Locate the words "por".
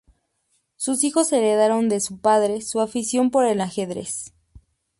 3.29-3.45